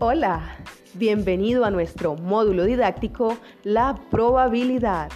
[0.00, 0.58] Hola,
[0.94, 5.12] bienvenido a nuestro módulo didáctico La probabilidad.